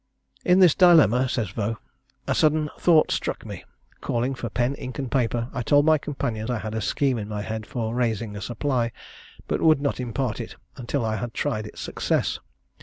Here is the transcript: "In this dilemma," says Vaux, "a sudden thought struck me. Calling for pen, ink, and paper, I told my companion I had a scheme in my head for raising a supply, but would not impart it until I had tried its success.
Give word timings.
"In 0.43 0.61
this 0.61 0.73
dilemma," 0.73 1.29
says 1.29 1.51
Vaux, 1.51 1.79
"a 2.25 2.33
sudden 2.33 2.71
thought 2.79 3.11
struck 3.11 3.45
me. 3.45 3.63
Calling 4.01 4.33
for 4.33 4.49
pen, 4.49 4.73
ink, 4.73 4.97
and 4.97 5.11
paper, 5.11 5.49
I 5.53 5.61
told 5.61 5.85
my 5.85 5.99
companion 5.99 6.49
I 6.49 6.57
had 6.57 6.73
a 6.73 6.81
scheme 6.81 7.19
in 7.19 7.27
my 7.27 7.43
head 7.43 7.67
for 7.67 7.93
raising 7.93 8.35
a 8.35 8.41
supply, 8.41 8.91
but 9.47 9.61
would 9.61 9.79
not 9.79 9.99
impart 9.99 10.41
it 10.41 10.55
until 10.75 11.05
I 11.05 11.17
had 11.17 11.35
tried 11.35 11.67
its 11.67 11.81
success. 11.81 12.39